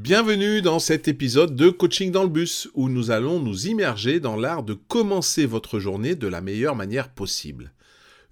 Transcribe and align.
Bienvenue 0.00 0.62
dans 0.62 0.78
cet 0.78 1.08
épisode 1.08 1.56
de 1.56 1.70
Coaching 1.70 2.12
dans 2.12 2.22
le 2.22 2.28
bus 2.28 2.68
où 2.74 2.88
nous 2.88 3.10
allons 3.10 3.40
nous 3.40 3.66
immerger 3.66 4.20
dans 4.20 4.36
l'art 4.36 4.62
de 4.62 4.74
commencer 4.74 5.44
votre 5.44 5.80
journée 5.80 6.14
de 6.14 6.28
la 6.28 6.40
meilleure 6.40 6.76
manière 6.76 7.08
possible. 7.08 7.72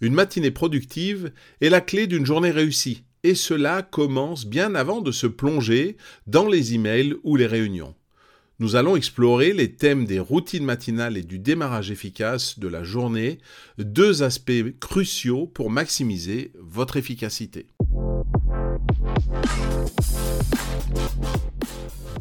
Une 0.00 0.14
matinée 0.14 0.52
productive 0.52 1.32
est 1.60 1.68
la 1.68 1.80
clé 1.80 2.06
d'une 2.06 2.24
journée 2.24 2.52
réussie 2.52 3.02
et 3.24 3.34
cela 3.34 3.82
commence 3.82 4.46
bien 4.46 4.76
avant 4.76 5.00
de 5.00 5.10
se 5.10 5.26
plonger 5.26 5.96
dans 6.28 6.46
les 6.46 6.74
emails 6.74 7.16
ou 7.24 7.34
les 7.34 7.48
réunions. 7.48 7.96
Nous 8.60 8.76
allons 8.76 8.94
explorer 8.94 9.52
les 9.52 9.72
thèmes 9.72 10.04
des 10.04 10.20
routines 10.20 10.64
matinales 10.64 11.16
et 11.16 11.24
du 11.24 11.40
démarrage 11.40 11.90
efficace 11.90 12.60
de 12.60 12.68
la 12.68 12.84
journée, 12.84 13.38
deux 13.76 14.22
aspects 14.22 14.78
cruciaux 14.78 15.48
pour 15.48 15.68
maximiser 15.70 16.52
votre 16.60 16.96
efficacité. 16.96 17.66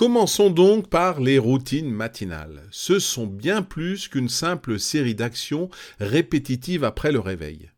Commençons 0.00 0.48
donc 0.48 0.88
par 0.88 1.20
les 1.20 1.38
routines 1.38 1.90
matinales. 1.90 2.62
Ce 2.70 2.98
sont 2.98 3.26
bien 3.26 3.60
plus 3.60 4.08
qu'une 4.08 4.30
simple 4.30 4.78
série 4.78 5.14
d'actions 5.14 5.68
répétitives 5.98 6.84
après 6.84 7.12
le 7.12 7.20
réveil. 7.20 7.68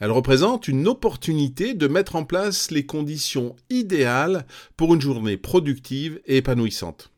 Elles 0.00 0.10
représentent 0.10 0.66
une 0.66 0.88
opportunité 0.88 1.74
de 1.74 1.86
mettre 1.86 2.16
en 2.16 2.24
place 2.24 2.70
les 2.70 2.86
conditions 2.86 3.54
idéales 3.68 4.46
pour 4.78 4.94
une 4.94 5.02
journée 5.02 5.36
productive 5.36 6.22
et 6.24 6.38
épanouissante. 6.38 7.12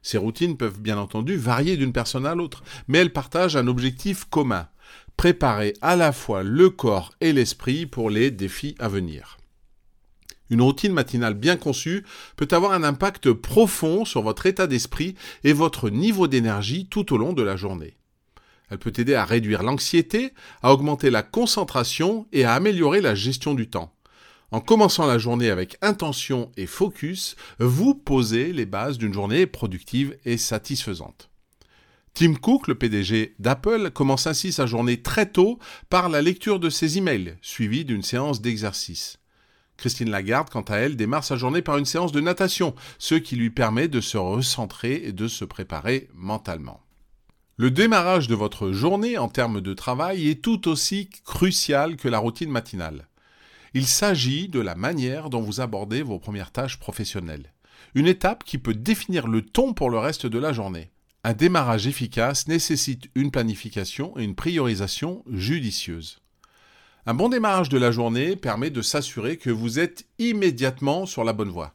Ces 0.00 0.16
routines 0.16 0.56
peuvent 0.56 0.80
bien 0.80 0.96
entendu 0.96 1.34
varier 1.34 1.76
d'une 1.76 1.92
personne 1.92 2.24
à 2.24 2.36
l'autre, 2.36 2.62
mais 2.86 2.98
elles 2.98 3.12
partagent 3.12 3.56
un 3.56 3.66
objectif 3.66 4.26
commun, 4.26 4.68
préparer 5.16 5.74
à 5.82 5.96
la 5.96 6.12
fois 6.12 6.44
le 6.44 6.70
corps 6.70 7.10
et 7.20 7.32
l'esprit 7.32 7.86
pour 7.86 8.10
les 8.10 8.30
défis 8.30 8.76
à 8.78 8.86
venir. 8.86 9.38
Une 10.52 10.60
routine 10.60 10.92
matinale 10.92 11.32
bien 11.32 11.56
conçue 11.56 12.04
peut 12.36 12.48
avoir 12.50 12.72
un 12.72 12.84
impact 12.84 13.32
profond 13.32 14.04
sur 14.04 14.20
votre 14.20 14.44
état 14.44 14.66
d'esprit 14.66 15.14
et 15.44 15.54
votre 15.54 15.88
niveau 15.88 16.28
d'énergie 16.28 16.86
tout 16.90 17.14
au 17.14 17.16
long 17.16 17.32
de 17.32 17.42
la 17.42 17.56
journée. 17.56 17.96
Elle 18.68 18.76
peut 18.76 18.92
aider 18.98 19.14
à 19.14 19.24
réduire 19.24 19.62
l'anxiété, 19.62 20.34
à 20.62 20.74
augmenter 20.74 21.08
la 21.08 21.22
concentration 21.22 22.26
et 22.34 22.44
à 22.44 22.52
améliorer 22.52 23.00
la 23.00 23.14
gestion 23.14 23.54
du 23.54 23.70
temps. 23.70 23.94
En 24.50 24.60
commençant 24.60 25.06
la 25.06 25.16
journée 25.16 25.48
avec 25.48 25.78
intention 25.80 26.52
et 26.58 26.66
focus, 26.66 27.34
vous 27.58 27.94
posez 27.94 28.52
les 28.52 28.66
bases 28.66 28.98
d'une 28.98 29.14
journée 29.14 29.46
productive 29.46 30.18
et 30.26 30.36
satisfaisante. 30.36 31.30
Tim 32.12 32.34
Cook, 32.34 32.68
le 32.68 32.74
PDG 32.74 33.36
d'Apple, 33.38 33.90
commence 33.90 34.26
ainsi 34.26 34.52
sa 34.52 34.66
journée 34.66 35.00
très 35.00 35.30
tôt 35.30 35.58
par 35.88 36.10
la 36.10 36.20
lecture 36.20 36.60
de 36.60 36.68
ses 36.68 36.98
emails, 36.98 37.38
suivie 37.40 37.86
d'une 37.86 38.02
séance 38.02 38.42
d'exercice. 38.42 39.21
Christine 39.76 40.10
Lagarde, 40.10 40.50
quant 40.50 40.62
à 40.62 40.76
elle, 40.76 40.96
démarre 40.96 41.24
sa 41.24 41.36
journée 41.36 41.62
par 41.62 41.78
une 41.78 41.84
séance 41.84 42.12
de 42.12 42.20
natation, 42.20 42.74
ce 42.98 43.14
qui 43.14 43.36
lui 43.36 43.50
permet 43.50 43.88
de 43.88 44.00
se 44.00 44.16
recentrer 44.16 45.02
et 45.04 45.12
de 45.12 45.28
se 45.28 45.44
préparer 45.44 46.08
mentalement. 46.14 46.80
Le 47.56 47.70
démarrage 47.70 48.28
de 48.28 48.34
votre 48.34 48.72
journée 48.72 49.18
en 49.18 49.28
termes 49.28 49.60
de 49.60 49.74
travail 49.74 50.28
est 50.28 50.42
tout 50.42 50.68
aussi 50.68 51.10
crucial 51.24 51.96
que 51.96 52.08
la 52.08 52.18
routine 52.18 52.50
matinale. 52.50 53.08
Il 53.74 53.86
s'agit 53.86 54.48
de 54.48 54.60
la 54.60 54.74
manière 54.74 55.30
dont 55.30 55.42
vous 55.42 55.60
abordez 55.60 56.02
vos 56.02 56.18
premières 56.18 56.50
tâches 56.50 56.78
professionnelles. 56.78 57.52
Une 57.94 58.06
étape 58.06 58.44
qui 58.44 58.58
peut 58.58 58.74
définir 58.74 59.26
le 59.28 59.42
ton 59.42 59.74
pour 59.74 59.90
le 59.90 59.98
reste 59.98 60.26
de 60.26 60.38
la 60.38 60.52
journée. 60.52 60.90
Un 61.24 61.34
démarrage 61.34 61.86
efficace 61.86 62.48
nécessite 62.48 63.10
une 63.14 63.30
planification 63.30 64.18
et 64.18 64.24
une 64.24 64.34
priorisation 64.34 65.22
judicieuse. 65.30 66.21
Un 67.04 67.14
bon 67.14 67.28
démarrage 67.28 67.68
de 67.68 67.78
la 67.78 67.90
journée 67.90 68.36
permet 68.36 68.70
de 68.70 68.80
s'assurer 68.80 69.36
que 69.36 69.50
vous 69.50 69.80
êtes 69.80 70.06
immédiatement 70.20 71.04
sur 71.04 71.24
la 71.24 71.32
bonne 71.32 71.48
voie. 71.48 71.74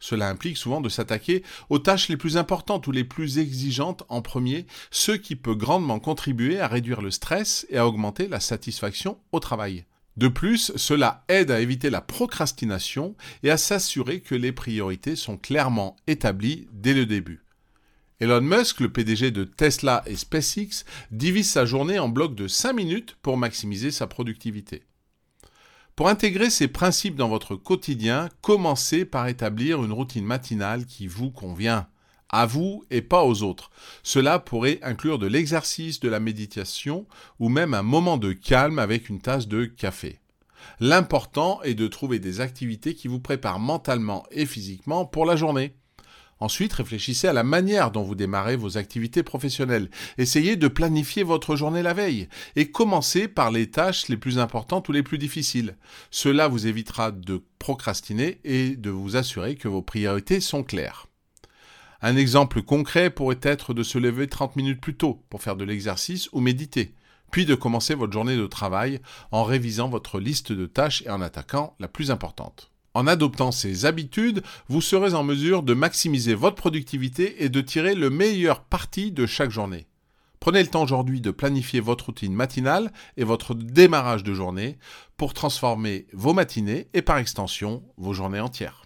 Cela 0.00 0.28
implique 0.28 0.58
souvent 0.58 0.82
de 0.82 0.90
s'attaquer 0.90 1.42
aux 1.70 1.78
tâches 1.78 2.10
les 2.10 2.18
plus 2.18 2.36
importantes 2.36 2.86
ou 2.86 2.92
les 2.92 3.02
plus 3.02 3.38
exigeantes 3.38 4.02
en 4.10 4.20
premier, 4.20 4.66
ce 4.90 5.12
qui 5.12 5.34
peut 5.34 5.54
grandement 5.54 5.98
contribuer 5.98 6.60
à 6.60 6.68
réduire 6.68 7.00
le 7.00 7.10
stress 7.10 7.66
et 7.70 7.78
à 7.78 7.86
augmenter 7.86 8.28
la 8.28 8.38
satisfaction 8.38 9.16
au 9.32 9.40
travail. 9.40 9.86
De 10.18 10.28
plus, 10.28 10.72
cela 10.76 11.24
aide 11.28 11.50
à 11.50 11.60
éviter 11.60 11.88
la 11.88 12.02
procrastination 12.02 13.14
et 13.42 13.50
à 13.50 13.56
s'assurer 13.56 14.20
que 14.20 14.34
les 14.34 14.52
priorités 14.52 15.16
sont 15.16 15.38
clairement 15.38 15.96
établies 16.06 16.68
dès 16.72 16.92
le 16.92 17.06
début. 17.06 17.45
Elon 18.18 18.40
Musk, 18.40 18.80
le 18.80 18.90
PDG 18.90 19.30
de 19.30 19.44
Tesla 19.44 20.02
et 20.06 20.16
SpaceX, 20.16 20.86
divise 21.10 21.50
sa 21.50 21.66
journée 21.66 21.98
en 21.98 22.08
blocs 22.08 22.34
de 22.34 22.48
5 22.48 22.72
minutes 22.72 23.16
pour 23.20 23.36
maximiser 23.36 23.90
sa 23.90 24.06
productivité. 24.06 24.84
Pour 25.96 26.08
intégrer 26.08 26.48
ces 26.48 26.68
principes 26.68 27.16
dans 27.16 27.28
votre 27.28 27.56
quotidien, 27.56 28.30
commencez 28.40 29.04
par 29.04 29.28
établir 29.28 29.84
une 29.84 29.92
routine 29.92 30.24
matinale 30.24 30.86
qui 30.86 31.06
vous 31.06 31.30
convient, 31.30 31.88
à 32.30 32.46
vous 32.46 32.84
et 32.90 33.02
pas 33.02 33.22
aux 33.22 33.42
autres. 33.42 33.70
Cela 34.02 34.38
pourrait 34.38 34.78
inclure 34.82 35.18
de 35.18 35.26
l'exercice, 35.26 36.00
de 36.00 36.08
la 36.08 36.20
méditation 36.20 37.06
ou 37.38 37.50
même 37.50 37.74
un 37.74 37.82
moment 37.82 38.16
de 38.16 38.32
calme 38.32 38.78
avec 38.78 39.10
une 39.10 39.20
tasse 39.20 39.46
de 39.46 39.66
café. 39.66 40.20
L'important 40.80 41.62
est 41.64 41.74
de 41.74 41.86
trouver 41.86 42.18
des 42.18 42.40
activités 42.40 42.94
qui 42.94 43.08
vous 43.08 43.20
préparent 43.20 43.60
mentalement 43.60 44.24
et 44.30 44.46
physiquement 44.46 45.04
pour 45.04 45.26
la 45.26 45.36
journée. 45.36 45.76
Ensuite, 46.38 46.74
réfléchissez 46.74 47.28
à 47.28 47.32
la 47.32 47.42
manière 47.42 47.90
dont 47.90 48.02
vous 48.02 48.14
démarrez 48.14 48.56
vos 48.56 48.76
activités 48.76 49.22
professionnelles. 49.22 49.88
Essayez 50.18 50.56
de 50.56 50.68
planifier 50.68 51.22
votre 51.22 51.56
journée 51.56 51.82
la 51.82 51.94
veille 51.94 52.28
et 52.56 52.70
commencez 52.70 53.26
par 53.26 53.50
les 53.50 53.70
tâches 53.70 54.08
les 54.08 54.18
plus 54.18 54.38
importantes 54.38 54.88
ou 54.88 54.92
les 54.92 55.02
plus 55.02 55.18
difficiles. 55.18 55.76
Cela 56.10 56.48
vous 56.48 56.66
évitera 56.66 57.10
de 57.10 57.42
procrastiner 57.58 58.38
et 58.44 58.76
de 58.76 58.90
vous 58.90 59.16
assurer 59.16 59.54
que 59.54 59.68
vos 59.68 59.82
priorités 59.82 60.40
sont 60.40 60.62
claires. 60.62 61.06
Un 62.02 62.16
exemple 62.16 62.62
concret 62.62 63.08
pourrait 63.08 63.40
être 63.42 63.72
de 63.72 63.82
se 63.82 63.96
lever 63.96 64.28
30 64.28 64.56
minutes 64.56 64.82
plus 64.82 64.96
tôt 64.96 65.24
pour 65.30 65.42
faire 65.42 65.56
de 65.56 65.64
l'exercice 65.64 66.28
ou 66.32 66.40
méditer, 66.40 66.94
puis 67.30 67.46
de 67.46 67.54
commencer 67.54 67.94
votre 67.94 68.12
journée 68.12 68.36
de 68.36 68.46
travail 68.46 69.00
en 69.32 69.42
révisant 69.42 69.88
votre 69.88 70.20
liste 70.20 70.52
de 70.52 70.66
tâches 70.66 71.02
et 71.06 71.10
en 71.10 71.22
attaquant 71.22 71.74
la 71.80 71.88
plus 71.88 72.10
importante. 72.10 72.70
En 72.96 73.06
adoptant 73.06 73.52
ces 73.52 73.84
habitudes, 73.84 74.42
vous 74.70 74.80
serez 74.80 75.12
en 75.12 75.22
mesure 75.22 75.62
de 75.62 75.74
maximiser 75.74 76.32
votre 76.32 76.56
productivité 76.56 77.44
et 77.44 77.50
de 77.50 77.60
tirer 77.60 77.94
le 77.94 78.08
meilleur 78.08 78.64
parti 78.64 79.12
de 79.12 79.26
chaque 79.26 79.50
journée. 79.50 79.86
Prenez 80.40 80.62
le 80.62 80.70
temps 80.70 80.82
aujourd'hui 80.82 81.20
de 81.20 81.30
planifier 81.30 81.80
votre 81.80 82.06
routine 82.06 82.32
matinale 82.32 82.90
et 83.18 83.24
votre 83.24 83.52
démarrage 83.52 84.24
de 84.24 84.32
journée 84.32 84.78
pour 85.18 85.34
transformer 85.34 86.06
vos 86.14 86.32
matinées 86.32 86.88
et 86.94 87.02
par 87.02 87.18
extension 87.18 87.82
vos 87.98 88.14
journées 88.14 88.40
entières. 88.40 88.85